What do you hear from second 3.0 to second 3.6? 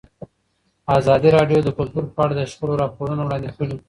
وړاندې